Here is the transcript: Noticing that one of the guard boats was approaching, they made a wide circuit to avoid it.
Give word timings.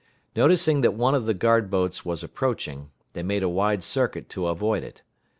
Noticing 0.35 0.81
that 0.81 0.95
one 0.95 1.13
of 1.13 1.27
the 1.27 1.35
guard 1.35 1.69
boats 1.69 2.03
was 2.03 2.23
approaching, 2.23 2.89
they 3.13 3.21
made 3.21 3.43
a 3.43 3.47
wide 3.49 3.83
circuit 3.83 4.29
to 4.29 4.47
avoid 4.47 4.83
it. 4.83 5.03